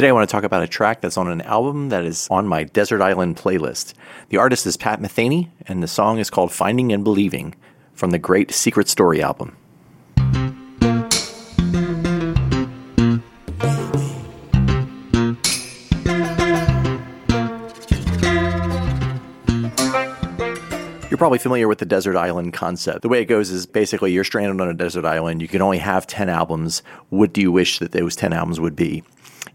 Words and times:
Today, 0.00 0.08
I 0.08 0.12
want 0.12 0.26
to 0.26 0.32
talk 0.32 0.44
about 0.44 0.62
a 0.62 0.66
track 0.66 1.02
that's 1.02 1.18
on 1.18 1.28
an 1.28 1.42
album 1.42 1.90
that 1.90 2.06
is 2.06 2.26
on 2.30 2.48
my 2.48 2.64
Desert 2.64 3.02
Island 3.02 3.36
playlist. 3.36 3.92
The 4.30 4.38
artist 4.38 4.64
is 4.64 4.78
Pat 4.78 4.98
Metheny, 4.98 5.50
and 5.66 5.82
the 5.82 5.86
song 5.86 6.18
is 6.18 6.30
called 6.30 6.52
Finding 6.52 6.90
and 6.90 7.04
Believing 7.04 7.54
from 7.92 8.10
the 8.10 8.18
great 8.18 8.50
Secret 8.50 8.88
Story 8.88 9.22
album. 9.22 9.58
You're 21.10 21.18
probably 21.18 21.36
familiar 21.36 21.68
with 21.68 21.76
the 21.76 21.84
desert 21.86 22.16
island 22.16 22.54
concept. 22.54 23.02
The 23.02 23.10
way 23.10 23.20
it 23.20 23.26
goes 23.26 23.50
is 23.50 23.66
basically 23.66 24.12
you're 24.14 24.24
stranded 24.24 24.62
on 24.62 24.68
a 24.68 24.72
desert 24.72 25.04
island. 25.04 25.42
You 25.42 25.48
can 25.48 25.60
only 25.60 25.76
have 25.76 26.06
10 26.06 26.30
albums. 26.30 26.82
What 27.10 27.34
do 27.34 27.42
you 27.42 27.52
wish 27.52 27.80
that 27.80 27.92
those 27.92 28.16
10 28.16 28.32
albums 28.32 28.58
would 28.60 28.76
be? 28.76 29.04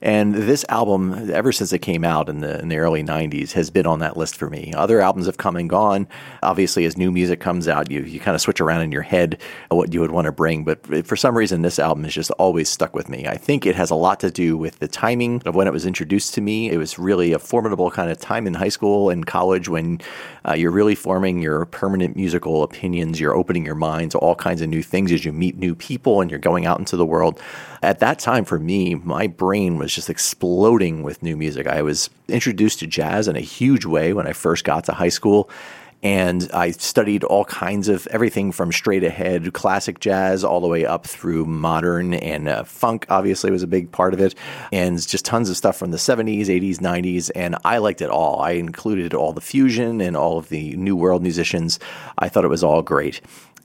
And 0.02 0.36
this 0.36 0.66
album, 0.70 1.32
ever 1.32 1.52
since 1.52 1.74
it 1.74 1.80
came 1.80 2.04
out 2.04 2.30
in 2.30 2.42
the 2.42 2.60
in 2.60 2.70
the 2.70 2.78
early 2.78 3.04
'90s, 3.04 3.54
has 3.54 3.70
been 3.70 3.86
on 3.86 4.00
that 4.00 4.18
list 4.18 4.36
for 4.36 4.50
me. 4.50 4.74
Other 4.76 5.02
albums 5.02 5.26
have 5.26 5.38
come 5.38 5.56
and 5.56 5.70
gone. 5.70 6.08
Obviously, 6.44 6.86
as 6.86 6.98
new 6.98 7.12
music 7.12 7.40
comes 7.40 7.68
out, 7.68 7.90
you 7.90 8.02
you 8.02 8.20
kind 8.20 8.36
of 8.36 8.42
switch 8.42 8.62
around 8.62 8.82
in 8.82 8.92
your 8.92 9.02
head 9.02 9.40
what 9.70 9.94
you 9.94 10.02
would 10.02 10.12
want 10.12 10.26
to 10.26 10.32
bring. 10.32 10.64
But 10.64 11.06
for 11.06 11.16
some 11.16 11.38
reason, 11.38 11.62
this 11.62 11.80
album 11.80 12.04
has 12.04 12.14
just 12.14 12.32
always 12.32 12.70
stuck 12.70 12.96
with 12.96 13.10
me. 13.10 13.28
I 13.28 13.38
think 13.38 13.66
it 13.66 13.76
has 13.76 13.90
a 13.90 13.96
lot 13.96 14.20
to 14.22 14.32
do 14.32 14.58
with 14.58 14.80
the 14.80 14.88
timing 14.88 15.42
of 15.46 15.56
when 15.56 15.68
it 15.68 15.74
was 15.74 15.86
introduced 15.86 16.34
to 16.36 16.42
me. 16.42 16.70
It 16.70 16.78
was 16.78 17.00
really 17.00 17.34
a 17.34 17.40
formidable 17.40 17.92
kind 17.92 18.10
of 18.12 18.20
time 18.20 18.48
in 18.48 18.54
high 18.54 18.70
school 18.70 19.10
and 19.10 19.26
college 19.26 19.70
when 19.70 20.02
uh, 20.48 20.54
you're 20.54 20.72
really 20.72 20.96
forming 20.96 21.42
your 21.42 21.66
permanent 21.66 22.16
musical 22.16 22.64
opinions. 22.64 23.20
You're 23.20 23.36
opening 23.36 23.66
your 23.66 23.76
mind 23.76 24.12
to 24.12 24.18
all 24.20 24.36
kinds 24.36 24.62
of 24.62 24.70
new 24.70 24.84
things 24.84 25.12
as 25.12 25.26
you 25.26 25.32
meet 25.32 25.58
new 25.58 25.76
people 25.76 26.22
and 26.22 26.30
you're 26.30 26.40
going 26.40 26.66
out 26.66 26.80
into 26.80 26.98
the 26.98 27.06
world. 27.06 27.42
At 27.82 28.00
that 28.00 28.18
time, 28.18 28.46
for 28.46 28.58
me, 28.58 28.96
my 28.96 29.28
brain 29.28 29.78
was 29.78 29.85
just 29.94 30.10
exploding 30.10 31.04
with 31.04 31.22
new 31.22 31.36
music. 31.36 31.68
I 31.68 31.82
was 31.82 32.10
introduced 32.28 32.80
to 32.80 32.88
jazz 32.88 33.28
in 33.28 33.36
a 33.36 33.42
huge 33.42 33.86
way 33.86 34.14
when 34.14 34.28
I 34.28 34.34
first 34.34 34.64
got 34.64 34.86
to 34.86 34.94
high 34.94 35.10
school. 35.10 35.50
And 36.04 36.48
I 36.54 36.70
studied 36.70 37.24
all 37.24 37.46
kinds 37.46 37.88
of 37.88 38.06
everything 38.08 38.52
from 38.52 38.72
straight 38.72 39.04
ahead 39.04 39.54
classic 39.54 40.00
jazz 40.00 40.44
all 40.44 40.60
the 40.60 40.68
way 40.68 40.86
up 40.86 41.08
through 41.08 41.46
modern 41.46 42.14
and 42.14 42.48
uh, 42.48 42.64
funk, 42.64 43.08
obviously, 43.10 43.50
was 43.50 43.64
a 43.64 43.68
big 43.68 43.92
part 43.92 44.14
of 44.14 44.20
it. 44.20 44.36
And 44.72 45.02
just 45.08 45.26
tons 45.26 45.50
of 45.50 45.58
stuff 45.58 45.78
from 45.78 45.90
the 45.90 45.98
70s, 45.98 46.46
80s, 46.46 46.78
90s. 46.78 47.32
And 47.34 47.56
I 47.66 47.80
liked 47.80 48.02
it 48.02 48.12
all. 48.12 48.40
I 48.40 48.52
included 48.52 49.16
all 49.16 49.34
the 49.34 49.42
fusion 49.42 50.00
and 50.00 50.16
all 50.16 50.38
of 50.38 50.50
the 50.50 50.76
new 50.76 50.96
world 50.96 51.24
musicians. 51.24 51.80
I 52.20 52.30
thought 52.30 52.46
it 52.46 52.50
was 52.50 52.64
all 52.64 52.84
great. 52.84 53.20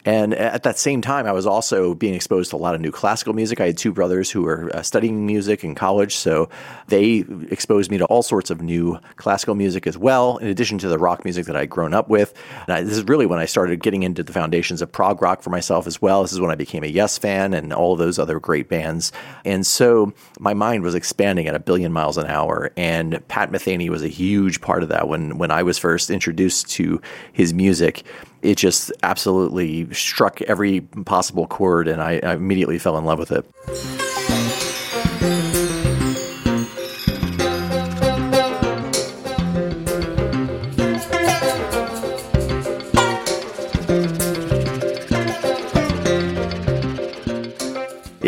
And 0.05 0.35
at 0.35 0.63
that 0.63 0.79
same 0.79 1.01
time, 1.01 1.27
I 1.27 1.33
was 1.33 1.47
also 1.47 1.95
being 1.95 2.15
exposed 2.15 2.51
to 2.51 2.57
a 2.57 2.59
lot 2.59 2.75
of 2.75 2.81
new 2.81 2.91
classical 2.91 3.35
music. 3.35 3.61
I 3.61 3.67
had 3.67 3.79
two 3.79 3.93
brothers 3.93 4.31
who 4.31 4.43
were 4.43 4.71
uh, 4.75 4.83
studying 4.83 5.27
music 5.27 5.65
in 5.65 5.75
college, 5.75 6.17
so 6.17 6.49
they 6.89 7.25
exposed 7.51 7.91
me 7.91 7.99
to 7.99 8.07
all 8.07 8.23
sorts 8.23 8.51
of 8.51 8.61
new 8.61 8.99
classical 9.17 9.55
music 9.55 9.87
as 9.87 9.99
well, 9.99 10.39
in 10.39 10.49
addition 10.49 10.79
to 10.79 10.89
the 10.89 10.99
rock 10.99 11.25
music 11.25 11.47
that 11.47 11.57
I'd 11.57 11.71
grown 11.71 11.95
up 11.95 12.09
with. 12.09 12.35
I, 12.69 12.83
this 12.83 12.97
is 12.97 13.05
really 13.05 13.27
when 13.27 13.39
I 13.39 13.45
started 13.45 13.81
getting 13.81 14.03
into 14.03 14.23
the 14.23 14.33
foundations 14.33 14.81
of 14.83 14.91
prog 14.91 15.21
rock 15.21 15.43
for 15.43 15.51
myself 15.51 15.87
as 15.87 16.01
well. 16.01 16.23
This 16.23 16.33
is 16.33 16.41
when 16.41 16.51
I 16.51 16.55
became 16.55 16.85
a 16.85 16.89
Yes 16.89 17.19
fan 17.19 17.53
and 17.55 17.73
all 17.73 17.97
those 17.97 18.19
other 18.19 18.41
great 18.41 18.69
bands. 18.69 19.13
And 19.45 19.67
so 19.67 20.13
my 20.39 20.55
mind 20.55 20.83
was 20.83 20.95
expanding 20.95 21.47
at 21.47 21.55
a 21.55 21.61
billion 21.61 21.93
miles 21.93 22.17
an 22.17 22.27
hour, 22.27 22.71
and 22.77 23.27
Pat 23.29 23.51
Metheny 23.51 23.89
was 23.89 24.03
a 24.03 24.09
huge 24.09 24.61
part 24.61 24.83
of 24.83 24.89
that 24.89 25.09
when, 25.09 25.39
when 25.39 25.51
I 25.51 25.63
was 25.63 25.79
first 25.79 26.11
introduced 26.11 26.69
to 26.71 27.01
his 27.33 27.53
music 27.53 28.05
it 28.43 28.57
just 28.57 28.93
absolutely 29.03 29.93
struck 29.93 30.41
every 30.43 30.81
possible 30.81 31.47
chord, 31.47 31.89
and 31.89 32.03
I, 32.03 32.21
I 32.23 32.35
immediately 32.35 32.79
fell 32.79 32.97
in 32.99 33.05
love 33.05 33.19
with 33.19 33.33
it. 33.33 34.10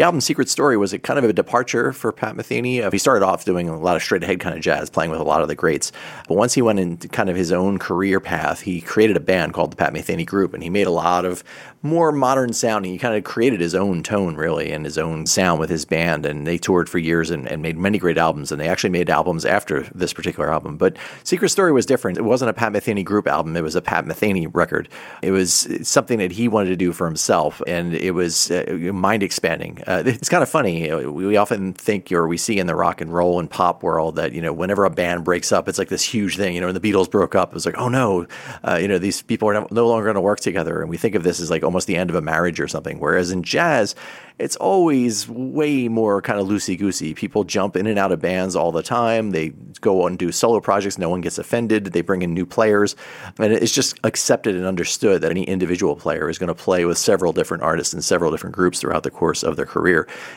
The 0.03 0.07
album 0.07 0.21
Secret 0.21 0.49
Story 0.49 0.77
was 0.77 0.93
a 0.93 0.99
kind 0.99 1.17
of 1.17 1.25
a 1.25 1.33
departure 1.33 1.93
for 1.93 2.11
Pat 2.11 2.35
Metheny. 2.35 2.83
Uh, 2.83 2.91
he 2.91 2.99
started 2.99 3.25
off 3.25 3.45
doing 3.45 3.69
a 3.69 3.79
lot 3.79 3.95
of 3.95 4.03
straight 4.03 4.25
ahead 4.25 4.41
kind 4.41 4.53
of 4.53 4.61
jazz, 4.61 4.91
playing 4.91 5.13
with 5.13 5.21
a 5.21 5.23
lot 5.23 5.43
of 5.43 5.47
the 5.47 5.55
greats. 5.55 5.93
But 6.27 6.35
once 6.35 6.55
he 6.55 6.61
went 6.61 6.81
into 6.81 7.07
kind 7.07 7.31
of 7.31 7.37
his 7.37 7.53
own 7.53 7.79
career 7.79 8.19
path, 8.19 8.63
he 8.63 8.81
created 8.81 9.17
a 9.17 9.21
band 9.21 9.55
called 9.55 9.71
the 9.71 9.77
Pat 9.77 9.93
Metheny 9.93 10.27
Group, 10.27 10.55
and 10.55 10.63
he 10.65 10.71
made 10.71 10.89
a 10.89 10.91
lot 10.91 11.25
of 11.25 11.45
more 11.83 12.13
modern 12.13 12.53
sounding. 12.53 12.93
He 12.93 12.99
kind 12.99 13.17
of 13.17 13.25
created 13.25 13.61
his 13.61 13.75
own 13.75 14.03
tone, 14.03 14.37
really, 14.37 14.71
and 14.73 14.85
his 14.85 14.99
own 14.99 15.27
sound 15.27 15.61
with 15.61 15.69
his 15.69 15.85
band. 15.85 16.25
And 16.25 16.47
they 16.47 16.57
toured 16.59 16.89
for 16.89 16.99
years 16.99 17.31
and, 17.31 17.47
and, 17.49 17.61
made 17.63 17.77
many 17.77 17.99
great 17.99 18.19
albums. 18.19 18.51
And 18.51 18.61
they 18.61 18.69
actually 18.69 18.91
made 18.91 19.11
albums 19.11 19.45
after 19.45 19.83
this 19.95 20.13
particular 20.13 20.53
album. 20.53 20.77
But 20.77 20.97
Secret 21.25 21.51
Story 21.51 21.73
was 21.73 21.87
different. 21.87 22.19
It 22.19 22.23
wasn't 22.23 22.51
a 22.51 22.55
Pat 22.55 22.73
Metheny 22.73 23.05
group 23.05 23.27
album, 23.27 23.57
it 23.57 23.63
was 23.63 23.77
a 23.77 23.83
Pat 23.83 24.05
Metheny 24.05 24.49
record. 24.53 24.89
It 25.23 25.33
was 25.33 25.69
something 25.83 26.19
that 26.19 26.33
he 26.33 26.49
wanted 26.49 26.71
to 26.71 26.77
do 26.77 26.93
for 26.93 27.07
himself. 27.07 27.61
And 27.67 27.95
it 27.95 28.13
was 28.13 28.51
uh, 28.51 28.91
mind 28.93 29.23
expanding. 29.23 29.83
Uh, 29.93 30.03
it's 30.07 30.29
kind 30.29 30.43
of 30.43 30.49
funny. 30.49 30.93
We 31.05 31.37
often 31.37 31.75
think 31.75 32.11
or 32.13 32.27
we 32.27 32.39
see 32.39 32.59
in 32.59 32.67
the 32.67 32.75
rock 32.75 33.01
and 33.01 33.13
roll 33.13 33.39
and 33.41 33.51
pop 33.51 33.83
world 33.83 34.17
that, 34.17 34.33
you 34.33 34.41
know, 34.41 34.53
whenever 34.53 34.85
a 34.85 34.91
band 34.91 35.25
breaks 35.25 35.53
up, 35.53 35.69
it's 35.69 35.79
like 35.79 35.89
this 35.89 36.03
huge 36.03 36.37
thing. 36.37 36.55
You 36.55 36.61
know, 36.61 36.69
when 36.69 36.75
the 36.75 36.81
Beatles 36.81 37.11
broke 37.11 37.35
up, 37.35 37.51
it 37.51 37.55
was 37.55 37.67
like, 37.67 37.77
oh 37.77 37.89
no, 37.89 38.27
uh, 38.67 38.77
you 38.81 38.89
know, 38.89 38.99
these 38.99 39.21
people 39.21 39.49
are 39.49 39.67
no 39.71 39.87
longer 39.87 40.05
going 40.05 40.15
to 40.15 40.21
work 40.21 40.41
together. 40.41 40.81
And 40.81 40.89
we 40.89 40.97
think 40.97 41.15
of 41.15 41.25
this 41.25 41.41
as 41.41 41.51
like 41.51 41.63
almost 41.63 41.87
the 41.87 41.97
end 41.97 42.09
of 42.09 42.17
a 42.17 42.23
marriage 42.23 42.59
or 42.59 42.69
something. 42.69 42.99
Whereas 43.01 43.31
in 43.31 43.43
jazz, 43.43 43.95
it's 44.39 44.57
always 44.57 45.29
way 45.29 45.89
more 45.89 46.23
kind 46.23 46.41
of 46.41 46.47
loosey 46.47 46.79
goosey. 46.79 47.13
People 47.13 47.45
jump 47.45 47.77
in 47.77 47.87
and 47.87 47.99
out 47.99 48.13
of 48.13 48.21
bands 48.21 48.57
all 48.57 48.73
the 48.73 48.83
time. 48.83 49.31
They 49.31 49.51
go 49.83 50.07
and 50.07 50.19
do 50.19 50.33
solo 50.33 50.61
projects. 50.61 50.97
No 50.97 51.11
one 51.11 51.21
gets 51.21 51.39
offended. 51.39 51.87
They 51.87 52.01
bring 52.01 52.23
in 52.23 52.33
new 52.33 52.47
players. 52.47 52.97
And 53.39 53.53
it's 53.53 53.75
just 53.75 54.01
accepted 54.05 54.57
and 54.57 54.65
understood 54.65 55.21
that 55.21 55.31
any 55.31 55.45
individual 55.45 55.97
player 55.97 56.31
is 56.31 56.39
going 56.39 56.49
to 56.49 56.55
play 56.55 56.85
with 56.87 56.99
several 56.99 57.33
different 57.33 57.63
artists 57.63 57.93
and 57.93 58.03
several 58.03 58.31
different 58.31 58.57
groups 58.57 58.81
throughout 58.81 59.03
the 59.03 59.11
course 59.11 59.43
of 59.43 59.57
their 59.57 59.67
career. 59.67 59.82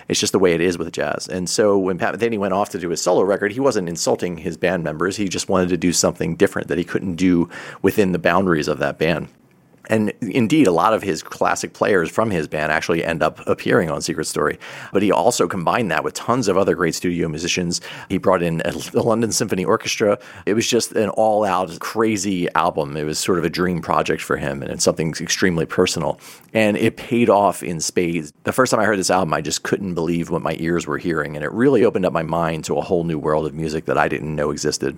It's 0.08 0.20
just 0.20 0.34
the 0.34 0.40
way 0.40 0.54
it 0.54 0.62
is 0.62 0.78
with 0.78 0.92
jazz. 0.92 1.28
And 1.28 1.50
so 1.50 1.78
when 1.78 1.98
Pat 1.98 2.16
Metheny 2.16 2.38
went 2.38 2.54
off 2.54 2.70
to 2.72 2.80
do 2.80 2.90
his 2.90 3.02
solo 3.02 3.24
record, 3.24 3.52
he 3.52 3.60
wasn't 3.60 3.90
insulting 3.90 4.38
his 4.38 4.58
band 4.58 4.84
members. 4.84 5.18
He 5.18 5.30
just 5.30 5.50
wanted 5.50 5.70
to 5.70 5.78
do 5.78 5.94
something 5.94 6.36
different 6.36 6.68
that 6.68 6.78
he 6.78 6.84
couldn't 6.84 7.16
do 7.16 7.50
within 7.82 8.12
the 8.12 8.20
boundaries 8.20 8.68
of 8.68 8.80
that 8.80 8.98
band. 8.98 9.30
And 9.90 10.12
indeed, 10.22 10.68
a 10.68 10.72
lot 10.72 10.94
of 10.94 11.04
his 11.04 11.22
classic 11.24 11.74
players 11.74 12.10
from 12.10 12.32
his 12.32 12.48
band 12.48 12.72
actually 12.72 13.04
end 13.04 13.22
up 13.22 13.40
appearing 13.48 13.90
on 13.90 14.02
Secret 14.02 14.26
Story. 14.26 14.60
But 14.92 15.02
he 15.02 15.12
also 15.12 15.48
combined 15.48 15.92
that 15.92 16.04
with 16.04 16.14
tons 16.14 16.48
of 16.48 16.58
other 16.58 16.76
great 16.76 16.96
studio 16.96 17.28
musicians. 17.28 17.82
He 18.10 18.18
brought 18.18 18.42
in 18.42 18.58
the 18.58 19.04
London 19.04 19.32
Symphony 19.32 19.66
Orchestra. 19.66 20.20
It 20.46 20.54
was 20.54 20.68
just 20.68 20.94
an 20.94 21.10
all 21.10 21.44
out 21.44 21.80
crazy 21.80 22.50
album. 22.56 22.98
It 22.98 23.04
was 23.04 23.20
sort 23.20 23.40
of 23.40 23.46
a 23.46 23.50
dream 23.50 23.82
project 23.82 24.22
for 24.22 24.38
him, 24.38 24.62
and 24.62 24.72
it's 24.72 24.84
something 24.84 25.14
extremely 25.20 25.66
personal. 25.66 26.20
And 26.54 26.78
it 26.78 26.98
paid 26.98 27.30
off 27.30 27.64
in 27.64 27.80
spades. 27.80 28.34
The 28.44 28.54
first 28.54 28.72
time 28.72 28.80
I 28.80 28.86
heard 28.86 29.00
this 29.00 29.12
album, 29.12 29.34
I 29.34 29.42
just 29.42 29.64
couldn't 29.64 29.94
believe 29.94 30.30
what 30.30 30.42
my 30.42 30.56
ears 30.60 30.88
were 30.88 30.98
hearing. 30.98 31.36
And 31.36 31.44
it 31.44 31.52
really 31.52 31.84
opened 31.86 32.06
up 32.06 32.14
my 32.14 32.24
mind 32.24 32.64
to 32.66 32.78
a 32.78 32.82
whole 32.82 33.04
new 33.04 33.20
world 33.20 33.46
of 33.46 33.54
music 33.54 33.86
that 33.86 33.98
I 33.98 34.08
didn't 34.08 34.36
know 34.36 34.52
existed. 34.52 34.98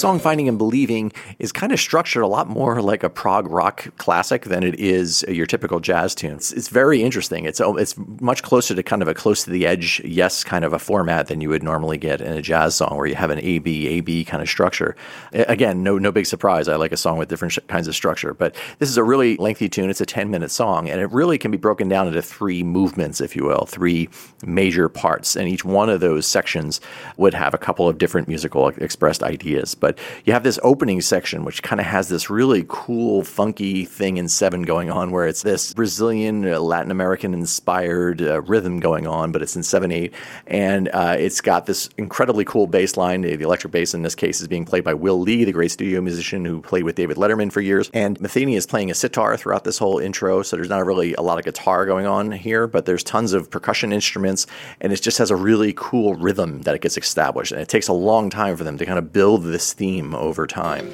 Song 0.00 0.18
Finding 0.18 0.48
and 0.48 0.56
Believing 0.56 1.12
is 1.38 1.52
kind 1.52 1.72
of 1.72 1.78
structured 1.78 2.22
a 2.22 2.26
lot 2.26 2.48
more 2.48 2.80
like 2.80 3.02
a 3.02 3.10
prog 3.10 3.46
rock 3.48 3.94
classic 3.98 4.44
than 4.44 4.62
it 4.62 4.80
is 4.80 5.22
your 5.28 5.44
typical 5.44 5.78
jazz 5.78 6.14
tune. 6.14 6.36
It's, 6.36 6.52
it's 6.52 6.68
very 6.68 7.02
interesting. 7.02 7.44
It's 7.44 7.60
oh, 7.60 7.76
it's 7.76 7.94
much 8.18 8.42
closer 8.42 8.74
to 8.74 8.82
kind 8.82 9.02
of 9.02 9.08
a 9.08 9.14
close 9.14 9.44
to 9.44 9.50
the 9.50 9.66
edge 9.66 10.00
yes 10.02 10.42
kind 10.42 10.64
of 10.64 10.72
a 10.72 10.78
format 10.78 11.26
than 11.26 11.42
you 11.42 11.50
would 11.50 11.62
normally 11.62 11.98
get 11.98 12.22
in 12.22 12.32
a 12.32 12.40
jazz 12.40 12.76
song 12.76 12.96
where 12.96 13.06
you 13.06 13.14
have 13.14 13.28
an 13.28 13.40
A 13.40 13.58
B 13.58 13.88
A 13.88 14.00
B 14.00 14.24
kind 14.24 14.42
of 14.42 14.48
structure. 14.48 14.96
Again, 15.34 15.82
no 15.82 15.98
no 15.98 16.10
big 16.10 16.24
surprise. 16.24 16.66
I 16.66 16.76
like 16.76 16.92
a 16.92 16.96
song 16.96 17.18
with 17.18 17.28
different 17.28 17.52
sh- 17.52 17.58
kinds 17.68 17.86
of 17.86 17.94
structure, 17.94 18.32
but 18.32 18.56
this 18.78 18.88
is 18.88 18.96
a 18.96 19.04
really 19.04 19.36
lengthy 19.36 19.68
tune. 19.68 19.90
It's 19.90 20.00
a 20.00 20.06
10 20.06 20.30
minute 20.30 20.50
song 20.50 20.88
and 20.88 20.98
it 20.98 21.10
really 21.10 21.36
can 21.36 21.50
be 21.50 21.58
broken 21.58 21.88
down 21.88 22.08
into 22.08 22.22
three 22.22 22.62
movements 22.62 23.20
if 23.20 23.36
you 23.36 23.44
will, 23.44 23.66
three 23.66 24.08
major 24.46 24.88
parts 24.88 25.36
and 25.36 25.46
each 25.46 25.64
one 25.64 25.90
of 25.90 26.00
those 26.00 26.26
sections 26.26 26.80
would 27.18 27.34
have 27.34 27.52
a 27.52 27.58
couple 27.58 27.86
of 27.86 27.98
different 27.98 28.28
musical 28.28 28.68
expressed 28.68 29.22
ideas. 29.22 29.74
But 29.74 29.89
but 29.90 29.98
you 30.24 30.32
have 30.32 30.44
this 30.44 30.58
opening 30.62 31.00
section, 31.00 31.44
which 31.44 31.64
kind 31.64 31.80
of 31.80 31.86
has 31.86 32.08
this 32.08 32.30
really 32.30 32.64
cool, 32.68 33.24
funky 33.24 33.84
thing 33.84 34.18
in 34.18 34.28
seven 34.28 34.62
going 34.62 34.88
on, 34.88 35.10
where 35.10 35.26
it's 35.26 35.42
this 35.42 35.74
Brazilian, 35.74 36.46
uh, 36.46 36.60
Latin 36.60 36.92
American 36.92 37.34
inspired 37.34 38.22
uh, 38.22 38.40
rhythm 38.42 38.78
going 38.78 39.08
on, 39.08 39.32
but 39.32 39.42
it's 39.42 39.56
in 39.56 39.64
seven 39.64 39.90
eight, 39.90 40.14
and 40.46 40.88
uh, 40.90 41.16
it's 41.18 41.40
got 41.40 41.66
this 41.66 41.88
incredibly 41.96 42.44
cool 42.44 42.68
bass 42.68 42.96
line. 42.96 43.22
The 43.22 43.32
electric 43.32 43.72
bass 43.72 43.92
in 43.92 44.02
this 44.02 44.14
case 44.14 44.40
is 44.40 44.46
being 44.46 44.64
played 44.64 44.84
by 44.84 44.94
Will 44.94 45.18
Lee, 45.18 45.42
the 45.42 45.50
great 45.50 45.72
studio 45.72 46.00
musician 46.00 46.44
who 46.44 46.60
played 46.60 46.84
with 46.84 46.94
David 46.94 47.16
Letterman 47.16 47.50
for 47.50 47.60
years. 47.60 47.90
And 47.92 48.16
Metheny 48.20 48.56
is 48.56 48.66
playing 48.66 48.92
a 48.92 48.94
sitar 48.94 49.36
throughout 49.36 49.64
this 49.64 49.78
whole 49.78 49.98
intro, 49.98 50.42
so 50.42 50.54
there's 50.54 50.68
not 50.68 50.86
really 50.86 51.14
a 51.14 51.22
lot 51.22 51.38
of 51.38 51.44
guitar 51.44 51.84
going 51.84 52.06
on 52.06 52.30
here, 52.30 52.68
but 52.68 52.86
there's 52.86 53.02
tons 53.02 53.32
of 53.32 53.50
percussion 53.50 53.92
instruments, 53.92 54.46
and 54.80 54.92
it 54.92 55.02
just 55.02 55.18
has 55.18 55.32
a 55.32 55.36
really 55.36 55.72
cool 55.76 56.14
rhythm 56.14 56.62
that 56.62 56.76
it 56.76 56.80
gets 56.80 56.96
established. 56.96 57.50
And 57.50 57.60
it 57.60 57.68
takes 57.68 57.88
a 57.88 57.92
long 57.92 58.30
time 58.30 58.56
for 58.56 58.62
them 58.62 58.78
to 58.78 58.86
kind 58.86 59.00
of 59.00 59.12
build 59.12 59.42
this 59.42 59.72
theme 59.80 60.14
over 60.14 60.46
time. 60.46 60.92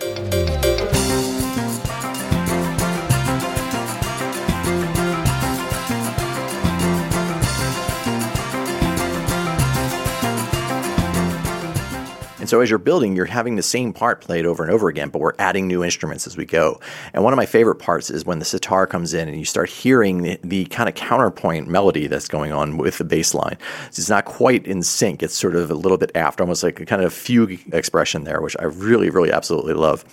And 12.46 12.50
so 12.52 12.60
as 12.60 12.70
you're 12.70 12.78
building, 12.78 13.16
you're 13.16 13.25
having 13.25 13.56
the 13.56 13.62
same 13.64 13.93
part 13.93 14.20
played 14.20 14.46
over 14.46 14.62
and 14.62 14.72
over 14.72 14.88
again, 14.88 15.08
but 15.08 15.19
we're 15.19 15.32
adding 15.37 15.66
new 15.66 15.82
instruments 15.82 16.28
as 16.28 16.37
we 16.37 16.44
go. 16.44 16.78
And 17.12 17.25
one 17.25 17.32
of 17.32 17.37
my 17.37 17.44
favorite 17.44 17.81
parts 17.81 18.08
is 18.08 18.25
when 18.25 18.38
the 18.38 18.44
sitar 18.44 18.87
comes 18.87 19.14
in 19.14 19.26
and 19.26 19.37
you 19.37 19.44
start 19.44 19.69
hearing 19.69 20.22
the, 20.22 20.38
the 20.44 20.66
kind 20.66 20.88
of 20.88 20.94
counterpoint 20.94 21.66
melody 21.66 22.06
that's 22.06 22.28
going 22.28 22.52
on 22.52 22.76
with 22.76 22.98
the 22.98 23.04
bass 23.04 23.34
line. 23.34 23.58
It's 23.88 24.08
not 24.08 24.26
quite 24.26 24.64
in 24.64 24.84
sync. 24.84 25.25
It's 25.25 25.34
sort 25.34 25.56
of 25.56 25.72
a 25.72 25.75
little 25.75 25.98
bit 25.98 26.12
aft, 26.14 26.40
almost 26.40 26.62
like 26.62 26.78
a 26.78 26.87
kind 26.87 27.02
of 27.02 27.12
fugue 27.12 27.58
expression 27.75 28.22
there, 28.22 28.40
which 28.40 28.54
I 28.60 28.66
really, 28.66 29.10
really 29.10 29.32
absolutely 29.32 29.75
love. 29.75 30.04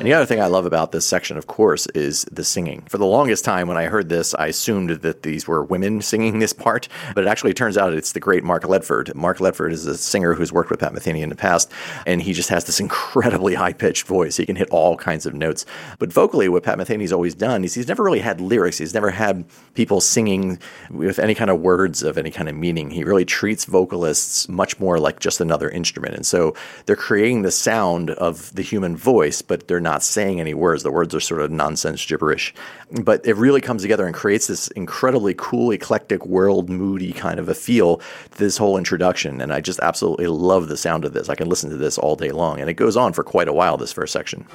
And 0.00 0.06
the 0.06 0.14
other 0.14 0.24
thing 0.24 0.40
I 0.40 0.46
love 0.46 0.64
about 0.64 0.92
this 0.92 1.04
section, 1.04 1.36
of 1.36 1.46
course, 1.46 1.86
is 1.88 2.24
the 2.32 2.42
singing. 2.42 2.80
For 2.88 2.96
the 2.96 3.04
longest 3.04 3.44
time, 3.44 3.68
when 3.68 3.76
I 3.76 3.84
heard 3.84 4.08
this, 4.08 4.34
I 4.34 4.46
assumed 4.46 4.88
that 5.02 5.24
these 5.24 5.46
were 5.46 5.62
women 5.62 6.00
singing 6.00 6.38
this 6.38 6.54
part, 6.54 6.88
but 7.14 7.22
it 7.22 7.26
actually 7.26 7.52
turns 7.52 7.76
out 7.76 7.92
it's 7.92 8.12
the 8.12 8.18
great 8.18 8.42
Mark 8.42 8.62
Ledford. 8.62 9.14
Mark 9.14 9.40
Ledford 9.40 9.72
is 9.72 9.84
a 9.84 9.98
singer 9.98 10.32
who's 10.32 10.54
worked 10.54 10.70
with 10.70 10.80
Pat 10.80 10.94
Metheny 10.94 11.20
in 11.20 11.28
the 11.28 11.36
past, 11.36 11.70
and 12.06 12.22
he 12.22 12.32
just 12.32 12.48
has 12.48 12.64
this 12.64 12.80
incredibly 12.80 13.52
high 13.56 13.74
pitched 13.74 14.06
voice. 14.06 14.38
He 14.38 14.46
can 14.46 14.56
hit 14.56 14.70
all 14.70 14.96
kinds 14.96 15.26
of 15.26 15.34
notes. 15.34 15.66
But 15.98 16.10
vocally, 16.10 16.48
what 16.48 16.62
Pat 16.62 16.78
Metheny's 16.78 17.12
always 17.12 17.34
done 17.34 17.62
is 17.62 17.74
he's 17.74 17.88
never 17.88 18.02
really 18.02 18.20
had 18.20 18.40
lyrics. 18.40 18.78
He's 18.78 18.94
never 18.94 19.10
had 19.10 19.44
people 19.74 20.00
singing 20.00 20.58
with 20.88 21.18
any 21.18 21.34
kind 21.34 21.50
of 21.50 21.60
words 21.60 22.02
of 22.02 22.16
any 22.16 22.30
kind 22.30 22.48
of 22.48 22.54
meaning. 22.54 22.90
He 22.90 23.04
really 23.04 23.26
treats 23.26 23.66
vocalists 23.66 24.48
much 24.48 24.80
more 24.80 24.98
like 24.98 25.20
just 25.20 25.42
another 25.42 25.68
instrument. 25.68 26.14
And 26.14 26.24
so 26.24 26.54
they're 26.86 26.96
creating 26.96 27.42
the 27.42 27.50
sound 27.50 28.08
of 28.12 28.54
the 28.54 28.62
human 28.62 28.96
voice, 28.96 29.42
but 29.42 29.68
they're 29.68 29.78
not 29.78 29.89
not 29.90 30.04
saying 30.04 30.38
any 30.38 30.54
words. 30.54 30.84
The 30.84 30.92
words 30.92 31.14
are 31.16 31.20
sort 31.20 31.42
of 31.42 31.50
nonsense 31.50 32.06
gibberish. 32.06 32.54
But 33.02 33.26
it 33.26 33.34
really 33.34 33.60
comes 33.60 33.82
together 33.82 34.06
and 34.06 34.14
creates 34.14 34.46
this 34.46 34.68
incredibly 34.68 35.34
cool, 35.36 35.72
eclectic, 35.72 36.24
world 36.24 36.70
moody 36.70 37.12
kind 37.12 37.40
of 37.40 37.48
a 37.48 37.54
feel 37.54 37.96
to 37.96 38.38
this 38.38 38.56
whole 38.56 38.78
introduction. 38.78 39.40
And 39.40 39.52
I 39.52 39.60
just 39.60 39.80
absolutely 39.80 40.28
love 40.28 40.68
the 40.68 40.76
sound 40.76 41.04
of 41.04 41.12
this. 41.12 41.28
I 41.28 41.34
can 41.34 41.48
listen 41.48 41.70
to 41.70 41.76
this 41.76 41.98
all 41.98 42.14
day 42.14 42.30
long. 42.30 42.60
And 42.60 42.70
it 42.70 42.74
goes 42.74 42.96
on 42.96 43.12
for 43.12 43.24
quite 43.24 43.48
a 43.48 43.52
while, 43.52 43.76
this 43.76 43.92
first 43.92 44.12
section. 44.12 44.46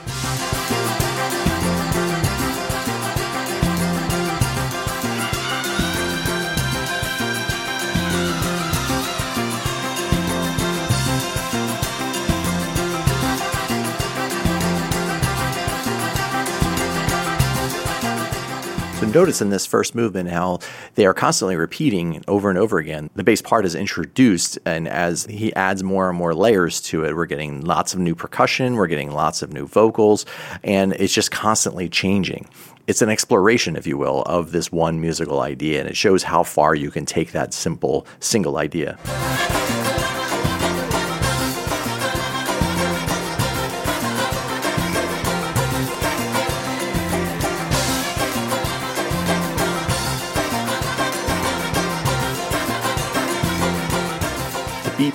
Notice 19.16 19.42
in 19.42 19.50
this 19.50 19.66
first 19.66 19.96
movement 19.96 20.30
how 20.30 20.60
they 20.96 21.06
are 21.06 21.14
constantly 21.14 21.56
repeating 21.56 22.24
over 22.28 22.50
and 22.50 22.60
over 22.60 22.78
again. 22.78 23.10
The 23.16 23.24
bass 23.24 23.42
part 23.42 23.66
is 23.66 23.74
introduced, 23.74 24.60
and 24.66 24.88
as 24.88 25.26
he 25.26 25.56
adds 25.56 25.84
more 25.84 26.10
and 26.10 26.18
more 26.18 26.36
layers 26.36 26.82
to 26.82 27.06
it, 27.06 27.16
we're 27.16 27.26
getting 27.26 27.62
lots 27.62 27.94
of 27.94 28.00
new 28.00 28.14
percussion, 28.14 28.76
we're 28.76 28.88
getting 28.88 29.12
lots 29.12 29.42
of 29.42 29.54
new 29.54 29.68
vocals, 29.68 30.26
and 30.64 30.94
it's 30.94 31.14
just 31.14 31.32
constantly 31.32 31.90
changing 31.90 32.48
it's 32.88 33.02
an 33.02 33.10
exploration, 33.10 33.76
if 33.76 33.88
you 33.88 33.98
will, 33.98 34.22
of 34.24 34.52
this 34.52 34.72
one 34.72 35.02
musical 35.02 35.42
idea, 35.42 35.80
and 35.80 35.90
it 35.90 35.98
shows 35.98 36.22
how 36.22 36.44
far 36.44 36.76
you 36.76 36.92
can 36.92 37.04
take 37.04 37.32
that 37.32 37.52
simple 37.52 38.06
single 38.20 38.58
idea. 38.58 38.96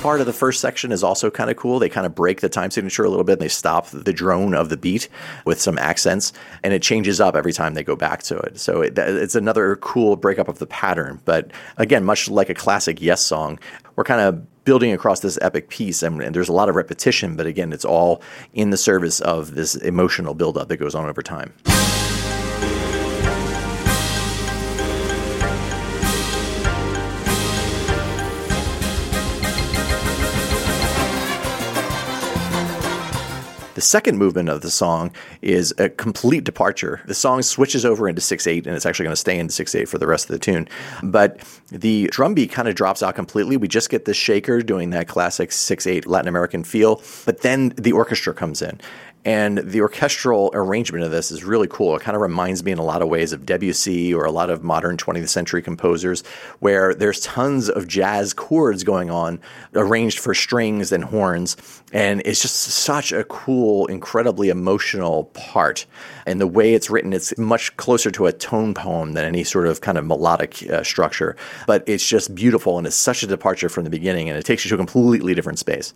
Part 0.01 0.21
of 0.21 0.27
the 0.27 0.33
first 0.33 0.61
section 0.61 0.93
is 0.93 1.05
also 1.05 1.31
kind 1.31 1.51
of 1.51 1.57
cool. 1.57 1.79
They 1.79 1.91
kind 1.91 2.07
of 2.07 2.15
break 2.15 2.41
the 2.41 2.49
time 2.49 2.71
signature 2.71 3.05
a 3.05 3.11
little 3.11 3.25
bit 3.25 3.35
and 3.35 3.43
they 3.43 3.49
stop 3.49 3.89
the 3.89 4.13
drone 4.13 4.55
of 4.55 4.71
the 4.71 4.79
beat 4.79 5.09
with 5.45 5.61
some 5.61 5.79
accents 5.79 6.33
and 6.63 6.73
it 6.73 6.83
changes 6.83 7.21
up 7.21 7.37
every 7.37 7.53
time 7.53 7.75
they 7.75 7.85
go 7.85 7.97
back 7.97 8.23
to 8.25 8.39
it. 8.39 8.59
So 8.59 8.81
it, 8.81 8.97
it's 8.99 9.35
another 9.35 9.77
cool 9.77 10.17
breakup 10.17 10.49
of 10.49 10.59
the 10.59 10.67
pattern. 10.67 11.21
But 11.27 11.51
again, 11.77 12.05
much 12.05 12.31
like 12.31 12.49
a 12.49 12.55
classic 12.55 13.03
Yes 13.03 13.21
song, 13.21 13.59
we're 13.97 14.05
kind 14.05 14.23
of 14.23 14.65
building 14.65 14.93
across 14.93 15.21
this 15.21 15.39
epic 15.43 15.69
piece 15.69 16.03
and, 16.03 16.23
and, 16.23 16.35
there's 16.35 16.49
a 16.49 16.53
lot 16.53 16.69
of 16.69 16.77
repetition, 16.77 17.37
but 17.37 17.47
again, 17.47 17.73
it's 17.73 17.85
all 17.85 18.23
in 18.55 18.71
the 18.71 18.77
service 18.77 19.21
of 19.21 19.55
this 19.55 19.75
emotional 19.75 20.33
buildup 20.33 20.69
that 20.69 20.77
goes 20.79 20.95
on 20.95 21.09
over 21.09 21.23
time. 21.23 21.53
The 33.81 33.87
second 33.87 34.19
movement 34.19 34.51
of 34.51 34.61
the 34.61 34.71
song 34.71 35.11
is 35.41 35.73
a 35.79 35.89
complete 35.89 36.45
departure. 36.45 37.01
The 37.07 37.15
song 37.15 37.41
switches 37.41 37.87
over 37.87 38.11
into 38.11 38.21
6 38.21 38.47
8, 38.47 38.67
and 38.67 38.77
it's 38.77 38.85
actually 38.85 39.05
going 39.05 39.15
to 39.15 39.17
stay 39.17 39.39
in 39.39 39.49
6 39.49 39.75
8 39.75 39.89
for 39.89 39.97
the 39.97 40.07
rest 40.07 40.29
of 40.29 40.35
the 40.35 40.39
tune. 40.39 40.69
But 41.03 41.41
the 41.71 42.09
drum 42.09 42.35
beat 42.35 42.53
kind 42.53 42.69
of 42.69 42.75
drops 42.75 43.03
out 43.03 43.15
completely. 43.15 43.57
We 43.57 43.69
just 43.69 43.89
get 43.89 44.05
the 44.05 44.13
shaker 44.13 44.61
doing 44.61 44.91
that 44.91 45.09
classic 45.09 45.51
6 45.51 45.87
8 45.87 46.07
Latin 46.07 46.29
American 46.29 46.63
feel, 46.63 47.03
but 47.25 47.41
then 47.41 47.71
the 47.79 47.93
orchestra 47.93 48.35
comes 48.35 48.61
in. 48.61 48.79
And 49.25 49.59
the 49.59 49.83
orchestral 49.83 50.51
arrangement 50.55 51.05
of 51.05 51.11
this 51.11 51.31
is 51.31 51.45
really 51.45 51.69
cool. 51.69 51.95
It 51.95 52.03
kind 52.03 52.15
of 52.15 52.23
reminds 52.23 52.65
me 52.65 52.73
in 52.73 52.79
a 52.79 52.85
lot 52.85 53.03
of 53.03 53.09
ways 53.09 53.33
of 53.33 53.45
Debussy 53.45 54.15
or 54.15 54.25
a 54.25 54.31
lot 54.31 54.49
of 54.49 54.65
modern 54.65 54.97
20th 54.97 55.29
century 55.29 55.61
composers, 55.61 56.23
where 56.61 56.95
there's 56.95 57.21
tons 57.21 57.69
of 57.69 57.87
jazz 57.87 58.33
chords 58.33 58.83
going 58.83 59.11
on, 59.11 59.39
arranged 59.75 60.19
for 60.19 60.33
strings 60.33 60.91
and 60.91 61.05
horns. 61.05 61.57
And 61.93 62.23
it's 62.25 62.41
just 62.41 62.57
such 62.57 63.13
a 63.13 63.25
cool, 63.25 63.87
incredibly 63.87 64.49
emotional 64.49 65.25
part. 65.25 65.85
And 66.25 66.41
the 66.41 66.47
way 66.47 66.73
it's 66.73 66.89
written, 66.89 67.13
it's 67.13 67.37
much 67.37 67.77
closer 67.77 68.11
to 68.13 68.27
a 68.27 68.33
tone 68.33 68.73
poem 68.73 69.13
than 69.13 69.25
any 69.27 69.45
sort 69.45 69.67
of 69.67 69.83
kind 69.83 69.99
of 69.99 70.07
melodic 70.07 70.63
uh, 70.71 70.83
structure. 70.83 71.37
But 71.67 71.85
it's 71.87 72.07
just 72.07 72.35
beautiful 72.35 72.79
and 72.79 72.87
it's 72.87 72.97
such 72.97 73.23
a 73.23 73.27
departure 73.27 73.69
from 73.69 73.85
the 73.85 73.91
beginning 73.91 74.31
and 74.31 74.39
it 74.39 74.45
takes 74.47 74.65
you 74.65 74.71
to 74.71 74.77
a 74.77 74.79
completely 74.79 75.35
different 75.35 75.59
space. 75.59 75.93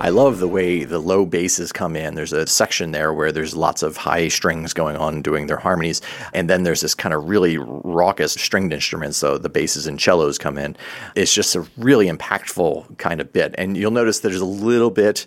I 0.00 0.10
love 0.10 0.38
the 0.38 0.46
way 0.46 0.84
the 0.84 1.00
low 1.00 1.26
basses 1.26 1.72
come 1.72 1.96
in. 1.96 2.14
There's 2.14 2.32
a 2.32 2.46
section 2.46 2.92
there 2.92 3.12
where 3.12 3.32
there's 3.32 3.56
lots 3.56 3.82
of 3.82 3.96
high 3.96 4.28
strings 4.28 4.72
going 4.72 4.96
on 4.96 5.22
doing 5.22 5.48
their 5.48 5.56
harmonies. 5.56 6.00
And 6.32 6.48
then 6.48 6.62
there's 6.62 6.82
this 6.82 6.94
kind 6.94 7.12
of 7.12 7.28
really 7.28 7.58
raucous 7.58 8.34
stringed 8.34 8.72
instruments. 8.72 9.18
So 9.18 9.38
the 9.38 9.48
basses 9.48 9.88
and 9.88 10.00
cellos 10.00 10.38
come 10.38 10.56
in. 10.56 10.76
It's 11.16 11.34
just 11.34 11.56
a 11.56 11.66
really 11.76 12.06
impactful 12.06 12.96
kind 12.98 13.20
of 13.20 13.32
bit. 13.32 13.56
And 13.58 13.76
you'll 13.76 13.90
notice 13.90 14.20
there's 14.20 14.40
a 14.40 14.44
little 14.44 14.90
bit 14.90 15.26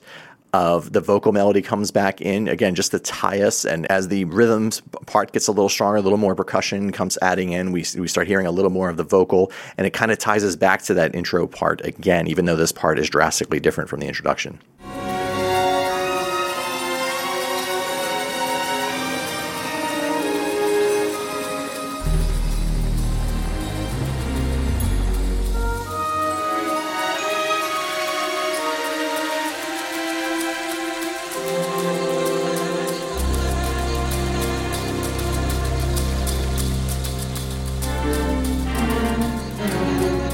of 0.53 0.91
the 0.93 1.01
vocal 1.01 1.31
melody 1.31 1.61
comes 1.61 1.91
back 1.91 2.21
in. 2.21 2.47
Again 2.47 2.75
just 2.75 2.91
to 2.91 2.99
tie 2.99 3.41
us 3.41 3.65
and 3.65 3.85
as 3.91 4.07
the 4.07 4.25
rhythms 4.25 4.81
part 5.05 5.31
gets 5.31 5.47
a 5.47 5.51
little 5.51 5.69
stronger 5.69 5.97
a 5.97 6.01
little 6.01 6.17
more 6.17 6.35
percussion 6.35 6.91
comes 6.91 7.17
adding 7.21 7.51
in 7.51 7.71
we, 7.71 7.85
we 7.97 8.07
start 8.07 8.27
hearing 8.27 8.45
a 8.45 8.51
little 8.51 8.71
more 8.71 8.89
of 8.89 8.97
the 8.97 9.03
vocal 9.03 9.51
and 9.77 9.87
it 9.87 9.91
kind 9.91 10.11
of 10.11 10.17
ties 10.17 10.43
us 10.43 10.55
back 10.55 10.81
to 10.81 10.93
that 10.93 11.13
intro 11.15 11.47
part 11.47 11.81
again 11.85 12.27
even 12.27 12.45
though 12.45 12.55
this 12.55 12.71
part 12.71 12.99
is 12.99 13.09
drastically 13.09 13.59
different 13.59 13.89
from 13.89 13.99
the 13.99 14.07
introduction 14.07 14.59
Thank 38.03 38.41
you. 40.25 40.30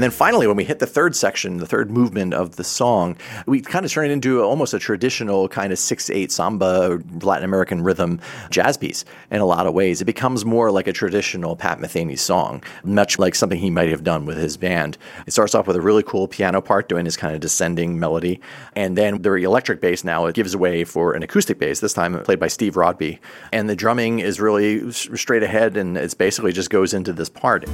And 0.00 0.04
then 0.04 0.12
finally, 0.12 0.46
when 0.46 0.56
we 0.56 0.64
hit 0.64 0.78
the 0.78 0.86
third 0.86 1.14
section, 1.14 1.58
the 1.58 1.66
third 1.66 1.90
movement 1.90 2.32
of 2.32 2.56
the 2.56 2.64
song, 2.64 3.18
we 3.44 3.60
kind 3.60 3.84
of 3.84 3.92
turn 3.92 4.06
it 4.06 4.10
into 4.10 4.42
almost 4.42 4.72
a 4.72 4.78
traditional 4.78 5.46
kind 5.46 5.74
of 5.74 5.78
6 5.78 6.08
8 6.08 6.32
samba, 6.32 7.02
Latin 7.20 7.44
American 7.44 7.82
rhythm 7.82 8.18
jazz 8.48 8.78
piece 8.78 9.04
in 9.30 9.42
a 9.42 9.44
lot 9.44 9.66
of 9.66 9.74
ways. 9.74 10.00
It 10.00 10.06
becomes 10.06 10.42
more 10.42 10.70
like 10.70 10.86
a 10.86 10.94
traditional 10.94 11.54
Pat 11.54 11.80
Metheny 11.80 12.18
song, 12.18 12.64
much 12.82 13.18
like 13.18 13.34
something 13.34 13.58
he 13.58 13.68
might 13.68 13.90
have 13.90 14.02
done 14.02 14.24
with 14.24 14.38
his 14.38 14.56
band. 14.56 14.96
It 15.26 15.32
starts 15.32 15.54
off 15.54 15.66
with 15.66 15.76
a 15.76 15.82
really 15.82 16.02
cool 16.02 16.26
piano 16.26 16.62
part 16.62 16.88
doing 16.88 17.04
his 17.04 17.18
kind 17.18 17.34
of 17.34 17.42
descending 17.42 18.00
melody. 18.00 18.40
And 18.74 18.96
then 18.96 19.20
the 19.20 19.34
electric 19.34 19.82
bass 19.82 20.02
now 20.02 20.24
it 20.24 20.34
gives 20.34 20.56
way 20.56 20.84
for 20.84 21.12
an 21.12 21.22
acoustic 21.22 21.58
bass, 21.58 21.80
this 21.80 21.92
time 21.92 22.18
played 22.22 22.40
by 22.40 22.48
Steve 22.48 22.78
Rodby. 22.78 23.18
And 23.52 23.68
the 23.68 23.76
drumming 23.76 24.20
is 24.20 24.40
really 24.40 24.92
straight 24.92 25.42
ahead 25.42 25.76
and 25.76 25.98
it's 25.98 26.14
basically 26.14 26.54
just 26.54 26.70
goes 26.70 26.94
into 26.94 27.12
this 27.12 27.28
part. 27.28 27.66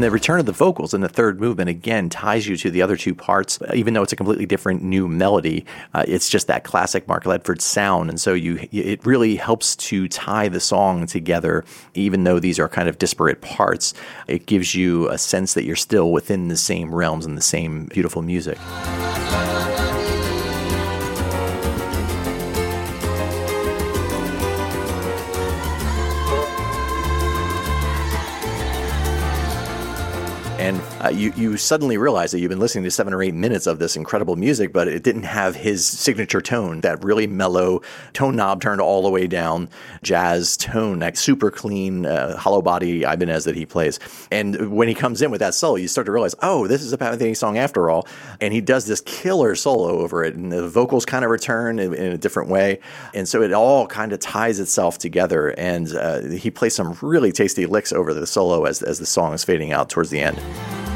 And 0.00 0.06
the 0.06 0.10
return 0.10 0.40
of 0.40 0.46
the 0.46 0.52
vocals 0.52 0.94
in 0.94 1.02
the 1.02 1.10
third 1.10 1.42
movement 1.42 1.68
again 1.68 2.08
ties 2.08 2.48
you 2.48 2.56
to 2.56 2.70
the 2.70 2.80
other 2.80 2.96
two 2.96 3.14
parts, 3.14 3.58
even 3.74 3.92
though 3.92 4.02
it's 4.02 4.14
a 4.14 4.16
completely 4.16 4.46
different 4.46 4.82
new 4.82 5.06
melody. 5.06 5.66
Uh, 5.92 6.06
it's 6.08 6.30
just 6.30 6.46
that 6.46 6.64
classic 6.64 7.06
Mark 7.06 7.24
Ledford 7.24 7.60
sound, 7.60 8.08
and 8.08 8.18
so 8.18 8.32
you 8.32 8.66
it 8.72 9.04
really 9.04 9.36
helps 9.36 9.76
to 9.76 10.08
tie 10.08 10.48
the 10.48 10.58
song 10.58 11.06
together, 11.06 11.66
even 11.92 12.24
though 12.24 12.40
these 12.40 12.58
are 12.58 12.66
kind 12.66 12.88
of 12.88 12.96
disparate 12.96 13.42
parts. 13.42 13.92
It 14.26 14.46
gives 14.46 14.74
you 14.74 15.06
a 15.10 15.18
sense 15.18 15.52
that 15.52 15.64
you're 15.64 15.76
still 15.76 16.12
within 16.12 16.48
the 16.48 16.56
same 16.56 16.94
realms 16.94 17.26
and 17.26 17.36
the 17.36 17.42
same 17.42 17.84
beautiful 17.84 18.22
music. 18.22 18.56
Uh, 31.02 31.08
you 31.08 31.32
you 31.36 31.56
suddenly 31.56 31.96
realize 31.96 32.30
that 32.32 32.40
you've 32.40 32.50
been 32.50 32.58
listening 32.58 32.84
to 32.84 32.90
seven 32.90 33.14
or 33.14 33.22
eight 33.22 33.34
minutes 33.34 33.66
of 33.66 33.78
this 33.78 33.96
incredible 33.96 34.36
music, 34.36 34.72
but 34.72 34.88
it 34.88 35.02
didn't 35.02 35.22
have 35.22 35.56
his 35.56 35.86
signature 35.86 36.40
tone, 36.40 36.80
that 36.82 37.02
really 37.02 37.26
mellow 37.26 37.80
tone 38.12 38.36
knob 38.36 38.60
turned 38.60 38.80
all 38.80 39.02
the 39.02 39.10
way 39.10 39.26
down, 39.26 39.68
jazz 40.02 40.56
tone, 40.56 40.98
that 40.98 41.16
super 41.16 41.50
clean 41.50 42.04
uh, 42.06 42.36
hollow 42.36 42.60
body 42.60 43.02
Ibanez 43.02 43.44
that 43.44 43.56
he 43.56 43.64
plays. 43.64 43.98
And 44.30 44.70
when 44.70 44.88
he 44.88 44.94
comes 44.94 45.22
in 45.22 45.30
with 45.30 45.40
that 45.40 45.54
solo, 45.54 45.76
you 45.76 45.88
start 45.88 46.04
to 46.06 46.12
realize, 46.12 46.34
oh, 46.42 46.66
this 46.66 46.82
is 46.82 46.92
a 46.92 46.98
Pat 46.98 47.18
Metheny 47.18 47.36
song 47.36 47.56
after 47.56 47.88
all. 47.88 48.06
And 48.40 48.52
he 48.52 48.60
does 48.60 48.86
this 48.86 49.00
killer 49.00 49.54
solo 49.54 49.98
over 50.00 50.24
it, 50.24 50.34
and 50.34 50.52
the 50.52 50.68
vocals 50.68 51.06
kind 51.06 51.24
of 51.24 51.30
return 51.30 51.78
in, 51.78 51.94
in 51.94 52.12
a 52.12 52.18
different 52.18 52.50
way, 52.50 52.80
and 53.14 53.28
so 53.28 53.42
it 53.42 53.52
all 53.52 53.86
kind 53.86 54.12
of 54.12 54.18
ties 54.18 54.60
itself 54.60 54.98
together. 54.98 55.48
And 55.48 55.94
uh, 55.94 56.20
he 56.22 56.50
plays 56.50 56.74
some 56.74 56.96
really 57.00 57.32
tasty 57.32 57.66
licks 57.66 57.92
over 57.92 58.12
the 58.12 58.26
solo 58.26 58.64
as 58.64 58.82
as 58.82 58.98
the 58.98 59.06
song 59.06 59.32
is 59.32 59.44
fading 59.44 59.72
out 59.72 59.88
towards 59.88 60.10
the 60.10 60.20
end. 60.20 60.89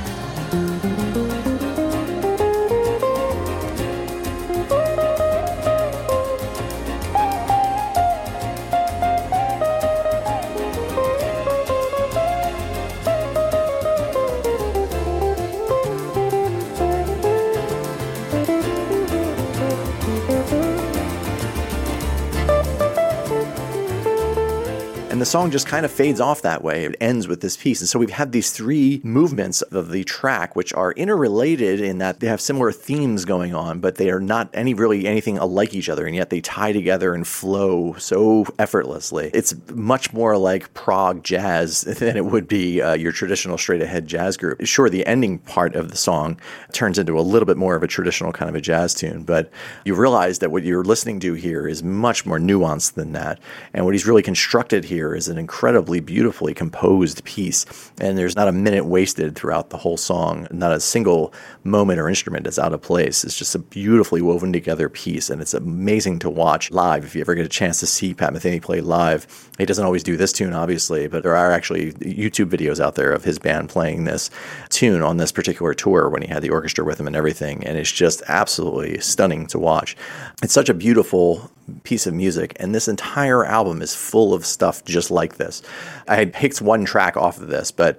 Song 25.34 25.50
just 25.50 25.66
kind 25.66 25.84
of 25.84 25.90
fades 25.90 26.20
off 26.20 26.42
that 26.42 26.62
way. 26.62 26.84
It 26.84 26.94
ends 27.00 27.26
with 27.26 27.40
this 27.40 27.56
piece. 27.56 27.80
And 27.80 27.88
so 27.88 27.98
we've 27.98 28.08
had 28.08 28.30
these 28.30 28.52
three 28.52 29.00
movements 29.02 29.62
of 29.62 29.90
the 29.90 30.04
track, 30.04 30.54
which 30.54 30.72
are 30.72 30.92
interrelated 30.92 31.80
in 31.80 31.98
that 31.98 32.20
they 32.20 32.28
have 32.28 32.40
similar 32.40 32.70
themes 32.70 33.24
going 33.24 33.52
on, 33.52 33.80
but 33.80 33.96
they 33.96 34.10
are 34.10 34.20
not 34.20 34.48
any 34.54 34.74
really 34.74 35.08
anything 35.08 35.36
alike 35.38 35.74
each 35.74 35.88
other. 35.88 36.06
And 36.06 36.14
yet 36.14 36.30
they 36.30 36.40
tie 36.40 36.70
together 36.72 37.14
and 37.14 37.26
flow 37.26 37.94
so 37.94 38.46
effortlessly. 38.60 39.32
It's 39.34 39.56
much 39.70 40.12
more 40.12 40.38
like 40.38 40.72
prog 40.72 41.24
jazz 41.24 41.80
than 41.98 42.16
it 42.16 42.26
would 42.26 42.46
be 42.46 42.80
uh, 42.80 42.94
your 42.94 43.10
traditional 43.10 43.58
straight 43.58 43.82
ahead 43.82 44.06
jazz 44.06 44.36
group. 44.36 44.64
Sure, 44.64 44.88
the 44.88 45.04
ending 45.04 45.38
part 45.40 45.74
of 45.74 45.90
the 45.90 45.96
song 45.96 46.38
turns 46.70 46.96
into 46.96 47.18
a 47.18 47.22
little 47.22 47.46
bit 47.46 47.56
more 47.56 47.74
of 47.74 47.82
a 47.82 47.88
traditional 47.88 48.30
kind 48.30 48.48
of 48.48 48.54
a 48.54 48.60
jazz 48.60 48.94
tune, 48.94 49.24
but 49.24 49.50
you 49.84 49.96
realize 49.96 50.38
that 50.38 50.52
what 50.52 50.62
you're 50.62 50.84
listening 50.84 51.18
to 51.18 51.34
here 51.34 51.66
is 51.66 51.82
much 51.82 52.24
more 52.24 52.38
nuanced 52.38 52.94
than 52.94 53.10
that. 53.14 53.40
And 53.72 53.84
what 53.84 53.94
he's 53.94 54.06
really 54.06 54.22
constructed 54.22 54.84
here 54.84 54.94
here 54.94 55.16
is 55.24 55.28
an 55.28 55.38
incredibly 55.38 56.00
beautifully 56.00 56.52
composed 56.52 57.24
piece, 57.24 57.64
and 57.98 58.18
there's 58.18 58.36
not 58.36 58.48
a 58.48 58.52
minute 58.52 58.84
wasted 58.84 59.34
throughout 59.34 59.70
the 59.70 59.78
whole 59.78 59.96
song. 59.96 60.46
Not 60.50 60.72
a 60.72 60.80
single 60.80 61.32
moment 61.62 61.98
or 61.98 62.08
instrument 62.08 62.46
is 62.46 62.58
out 62.58 62.72
of 62.72 62.82
place. 62.82 63.24
It's 63.24 63.38
just 63.38 63.54
a 63.54 63.58
beautifully 63.58 64.20
woven 64.20 64.52
together 64.52 64.88
piece, 64.88 65.30
and 65.30 65.40
it's 65.40 65.54
amazing 65.54 66.18
to 66.20 66.30
watch 66.30 66.70
live. 66.70 67.04
If 67.04 67.14
you 67.14 67.22
ever 67.22 67.34
get 67.34 67.46
a 67.46 67.48
chance 67.48 67.80
to 67.80 67.86
see 67.86 68.12
Pat 68.12 68.32
Metheny 68.32 68.60
play 68.60 68.80
live, 68.80 69.26
he 69.58 69.64
doesn't 69.64 69.84
always 69.84 70.02
do 70.02 70.16
this 70.16 70.32
tune, 70.32 70.52
obviously, 70.52 71.06
but 71.06 71.22
there 71.22 71.36
are 71.36 71.52
actually 71.52 71.92
YouTube 71.94 72.50
videos 72.50 72.80
out 72.80 72.94
there 72.94 73.12
of 73.12 73.24
his 73.24 73.38
band 73.38 73.70
playing 73.70 74.04
this 74.04 74.30
tune 74.68 75.02
on 75.02 75.16
this 75.16 75.32
particular 75.32 75.74
tour 75.74 76.08
when 76.08 76.22
he 76.22 76.28
had 76.28 76.42
the 76.42 76.50
orchestra 76.50 76.84
with 76.84 77.00
him 77.00 77.06
and 77.06 77.16
everything, 77.16 77.64
and 77.64 77.78
it's 77.78 77.92
just 77.92 78.22
absolutely 78.28 78.98
stunning 79.00 79.46
to 79.46 79.58
watch. 79.58 79.96
It's 80.42 80.52
such 80.52 80.68
a 80.68 80.74
beautiful 80.74 81.50
piece 81.82 82.06
of 82.06 82.14
music, 82.14 82.56
and 82.60 82.74
this 82.74 82.88
entire 82.88 83.44
album 83.44 83.82
is 83.82 83.94
full 83.94 84.34
of 84.34 84.44
stuff 84.44 84.84
just 84.84 85.10
like 85.10 85.36
this. 85.36 85.62
I 86.06 86.16
had 86.16 86.32
picked 86.32 86.60
one 86.60 86.84
track 86.84 87.16
off 87.16 87.40
of 87.40 87.48
this, 87.48 87.70
but 87.70 87.98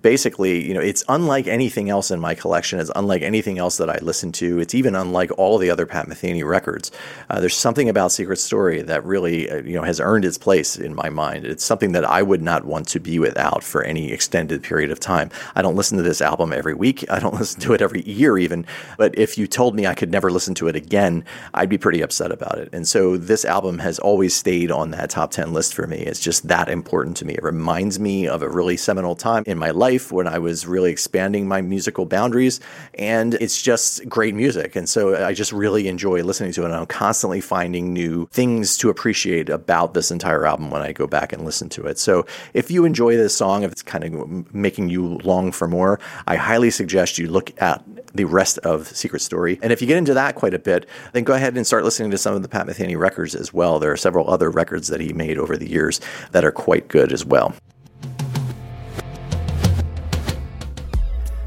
basically, 0.00 0.66
you 0.66 0.74
know, 0.74 0.80
it's 0.80 1.04
unlike 1.08 1.46
anything 1.46 1.90
else 1.90 2.10
in 2.10 2.20
my 2.20 2.34
collection. 2.34 2.80
It's 2.80 2.90
unlike 2.96 3.22
anything 3.22 3.58
else 3.58 3.76
that 3.76 3.90
I 3.90 3.98
listen 4.00 4.32
to. 4.32 4.58
It's 4.58 4.74
even 4.74 4.94
unlike 4.94 5.30
all 5.38 5.58
the 5.58 5.70
other 5.70 5.86
Pat 5.86 6.06
Metheny 6.06 6.44
records. 6.44 6.90
Uh, 7.28 7.40
there's 7.40 7.56
something 7.56 7.88
about 7.88 8.12
Secret 8.12 8.38
Story 8.38 8.82
that 8.82 9.04
really, 9.04 9.50
uh, 9.50 9.62
you 9.62 9.74
know, 9.74 9.82
has 9.82 10.00
earned 10.00 10.24
its 10.24 10.38
place 10.38 10.76
in 10.76 10.94
my 10.94 11.10
mind. 11.10 11.44
It's 11.44 11.64
something 11.64 11.92
that 11.92 12.04
I 12.04 12.22
would 12.22 12.42
not 12.42 12.64
want 12.64 12.88
to 12.88 13.00
be 13.00 13.18
without 13.18 13.62
for 13.62 13.82
any 13.82 14.12
extended 14.12 14.62
period 14.62 14.90
of 14.90 15.00
time. 15.00 15.30
I 15.54 15.62
don't 15.62 15.76
listen 15.76 15.98
to 15.98 16.04
this 16.04 16.22
album 16.22 16.52
every 16.52 16.74
week. 16.74 17.04
I 17.10 17.18
don't 17.18 17.34
listen 17.34 17.60
to 17.62 17.74
it 17.74 17.82
every 17.82 18.02
year 18.02 18.38
even. 18.38 18.64
But 18.96 19.18
if 19.18 19.36
you 19.36 19.46
told 19.46 19.74
me 19.74 19.86
I 19.86 19.94
could 19.94 20.10
never 20.10 20.30
listen 20.30 20.54
to 20.56 20.68
it 20.68 20.76
again, 20.76 21.24
I'd 21.54 21.68
be 21.68 21.78
pretty 21.78 22.00
upset 22.00 22.32
about 22.32 22.58
it. 22.58 22.70
And 22.72 22.86
so 22.88 23.01
this 23.16 23.44
album 23.44 23.78
has 23.78 23.98
always 23.98 24.34
stayed 24.34 24.70
on 24.70 24.90
that 24.92 25.10
top 25.10 25.30
10 25.30 25.52
list 25.52 25.74
for 25.74 25.86
me. 25.86 25.98
It's 25.98 26.20
just 26.20 26.48
that 26.48 26.68
important 26.68 27.16
to 27.18 27.24
me. 27.24 27.34
It 27.34 27.42
reminds 27.42 27.98
me 27.98 28.26
of 28.26 28.42
a 28.42 28.48
really 28.48 28.76
seminal 28.76 29.14
time 29.14 29.44
in 29.46 29.58
my 29.58 29.70
life 29.70 30.10
when 30.10 30.26
I 30.26 30.38
was 30.38 30.66
really 30.66 30.90
expanding 30.90 31.46
my 31.46 31.60
musical 31.60 32.06
boundaries. 32.06 32.60
And 32.94 33.34
it's 33.34 33.60
just 33.60 34.08
great 34.08 34.34
music. 34.34 34.76
And 34.76 34.88
so 34.88 35.24
I 35.24 35.32
just 35.32 35.52
really 35.52 35.88
enjoy 35.88 36.22
listening 36.22 36.52
to 36.52 36.62
it. 36.62 36.66
And 36.66 36.74
I'm 36.74 36.86
constantly 36.86 37.40
finding 37.40 37.92
new 37.92 38.26
things 38.32 38.76
to 38.78 38.90
appreciate 38.90 39.48
about 39.48 39.94
this 39.94 40.10
entire 40.10 40.46
album 40.46 40.70
when 40.70 40.82
I 40.82 40.92
go 40.92 41.06
back 41.06 41.32
and 41.32 41.44
listen 41.44 41.68
to 41.70 41.86
it. 41.86 41.98
So 41.98 42.26
if 42.54 42.70
you 42.70 42.84
enjoy 42.84 43.16
this 43.16 43.36
song, 43.36 43.62
if 43.62 43.72
it's 43.72 43.82
kind 43.82 44.04
of 44.04 44.54
making 44.54 44.88
you 44.88 45.18
long 45.18 45.52
for 45.52 45.68
more, 45.68 46.00
I 46.26 46.36
highly 46.36 46.70
suggest 46.70 47.18
you 47.18 47.28
look 47.28 47.50
at 47.60 47.84
the 48.14 48.24
rest 48.24 48.58
of 48.58 48.86
Secret 48.88 49.20
Story. 49.20 49.58
And 49.62 49.72
if 49.72 49.80
you 49.80 49.86
get 49.86 49.96
into 49.96 50.14
that 50.14 50.34
quite 50.34 50.54
a 50.54 50.58
bit, 50.58 50.86
then 51.12 51.24
go 51.24 51.32
ahead 51.32 51.56
and 51.56 51.66
start 51.66 51.84
listening 51.84 52.10
to 52.10 52.18
some 52.18 52.34
of 52.34 52.42
the 52.42 52.48
Pat 52.48 52.66
Metheny 52.66 52.91
records 52.96 53.34
as 53.34 53.52
well. 53.52 53.78
There 53.78 53.92
are 53.92 53.96
several 53.96 54.30
other 54.30 54.50
records 54.50 54.88
that 54.88 55.00
he 55.00 55.12
made 55.12 55.38
over 55.38 55.56
the 55.56 55.68
years 55.68 56.00
that 56.32 56.44
are 56.44 56.52
quite 56.52 56.88
good 56.88 57.12
as 57.12 57.24
well. 57.24 57.54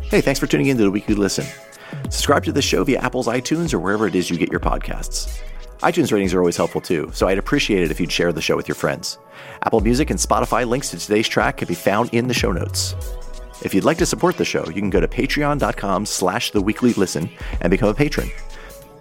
Hey, 0.03 0.21
thanks 0.21 0.39
for 0.39 0.47
tuning 0.47 0.67
in 0.67 0.77
to 0.77 0.83
the 0.83 0.91
Weekly 0.91 1.15
Listen. 1.15 1.45
Subscribe 2.05 2.43
to 2.45 2.51
the 2.51 2.61
show 2.61 2.83
via 2.83 2.99
Apple's 2.99 3.27
iTunes 3.27 3.73
or 3.73 3.79
wherever 3.79 4.07
it 4.07 4.15
is 4.15 4.29
you 4.29 4.37
get 4.37 4.51
your 4.51 4.59
podcasts. 4.59 5.41
iTunes 5.79 6.11
ratings 6.11 6.33
are 6.33 6.39
always 6.39 6.55
helpful 6.57 6.79
too, 6.79 7.09
so 7.13 7.27
I'd 7.27 7.37
appreciate 7.37 7.83
it 7.83 7.91
if 7.91 7.99
you'd 7.99 8.11
share 8.11 8.31
the 8.31 8.41
show 8.41 8.55
with 8.55 8.67
your 8.67 8.75
friends. 8.75 9.17
Apple 9.63 9.81
Music 9.81 10.09
and 10.11 10.19
Spotify 10.19 10.65
links 10.65 10.91
to 10.91 10.99
today's 10.99 11.27
track 11.27 11.57
can 11.57 11.67
be 11.67 11.73
found 11.73 12.13
in 12.13 12.27
the 12.27 12.33
show 12.33 12.51
notes. 12.51 12.95
If 13.63 13.73
you'd 13.73 13.83
like 13.83 13.97
to 13.97 14.05
support 14.05 14.37
the 14.37 14.45
show, 14.45 14.65
you 14.67 14.73
can 14.73 14.89
go 14.89 14.99
to 14.99 15.07
patreon.com 15.07 16.05
slash 16.05 16.51
the 16.51 16.61
weekly 16.61 16.93
listen 16.93 17.29
and 17.61 17.71
become 17.71 17.89
a 17.89 17.93
patron. 17.93 18.29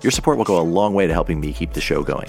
Your 0.04 0.10
support 0.10 0.36
will 0.36 0.44
go 0.44 0.60
a 0.60 0.62
long 0.62 0.92
way 0.92 1.06
to 1.06 1.14
helping 1.14 1.40
me 1.40 1.50
keep 1.54 1.72
the 1.72 1.80
show 1.80 2.02
going. 2.02 2.28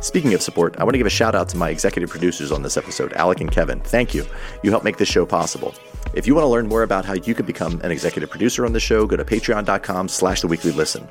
Speaking 0.00 0.32
of 0.34 0.42
support, 0.42 0.76
I 0.78 0.84
want 0.84 0.94
to 0.94 0.98
give 0.98 1.08
a 1.08 1.10
shout 1.10 1.34
out 1.34 1.48
to 1.48 1.56
my 1.56 1.70
executive 1.70 2.08
producers 2.08 2.52
on 2.52 2.62
this 2.62 2.76
episode, 2.76 3.12
Alec 3.14 3.40
and 3.40 3.50
Kevin. 3.50 3.80
Thank 3.80 4.14
you. 4.14 4.24
You 4.62 4.70
help 4.70 4.84
make 4.84 4.96
this 4.96 5.08
show 5.08 5.26
possible. 5.26 5.74
If 6.14 6.28
you 6.28 6.36
want 6.36 6.44
to 6.44 6.48
learn 6.48 6.68
more 6.68 6.84
about 6.84 7.04
how 7.04 7.14
you 7.14 7.34
can 7.34 7.44
become 7.44 7.80
an 7.82 7.90
executive 7.90 8.30
producer 8.30 8.64
on 8.64 8.72
the 8.72 8.78
show, 8.78 9.06
go 9.06 9.16
to 9.16 9.24
patreon.com 9.24 10.06
slash 10.06 10.40
the 10.40 10.46
weekly 10.46 10.70
listen. 10.70 11.08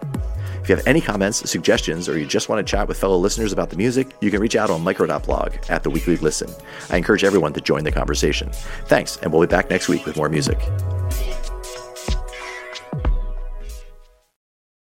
If 0.61 0.69
you 0.69 0.75
have 0.77 0.87
any 0.87 1.01
comments, 1.01 1.49
suggestions, 1.49 2.07
or 2.07 2.17
you 2.17 2.25
just 2.25 2.47
want 2.47 2.65
to 2.65 2.71
chat 2.71 2.87
with 2.87 2.97
fellow 2.97 3.17
listeners 3.17 3.51
about 3.51 3.69
the 3.69 3.75
music, 3.75 4.15
you 4.21 4.31
can 4.31 4.39
reach 4.39 4.55
out 4.55 4.69
on 4.69 4.81
micro.blog 4.81 5.53
at 5.67 5.83
the 5.83 5.89
weekly 5.89 6.15
listen. 6.15 6.49
I 6.89 6.95
encourage 6.95 7.25
everyone 7.25 7.51
to 7.51 7.61
join 7.61 7.83
the 7.83 7.91
conversation. 7.91 8.51
Thanks, 8.85 9.17
and 9.17 9.33
we'll 9.33 9.41
be 9.41 9.47
back 9.47 9.69
next 9.69 9.89
week 9.89 10.05
with 10.05 10.15
more 10.15 10.29
music. 10.29 10.59